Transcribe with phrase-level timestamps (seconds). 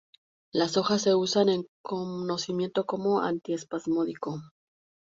[0.51, 4.41] Las hojas se usan en cocimiento como antiespasmódico.